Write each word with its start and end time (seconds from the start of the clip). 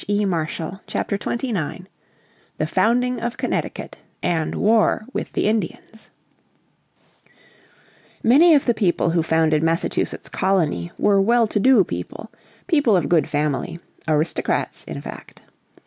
__________Chapter 0.87 1.15
29 1.15 1.87
The 2.57 2.65
Founding 2.65 3.19
of 3.19 3.37
Connecticut 3.37 3.97
and 4.23 4.55
War 4.55 5.05
with 5.13 5.31
the 5.33 5.47
Indians 5.47 6.09
Many 8.23 8.55
of 8.55 8.65
the 8.65 8.73
people 8.73 9.11
who 9.11 9.21
founded 9.21 9.61
Massachusetts 9.61 10.27
Colony 10.27 10.91
were 10.97 11.21
well 11.21 11.45
to 11.45 11.59
do 11.59 11.83
people, 11.83 12.31
people 12.65 12.97
of 12.97 13.09
good 13.09 13.29
family, 13.29 13.77
aristocrats 14.07 14.83
in 14.85 14.99
fact. 15.01 15.43